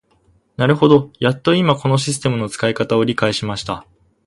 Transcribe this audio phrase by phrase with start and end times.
[0.57, 3.85] なるほど、やっと今このシステムの使い方を理解しました。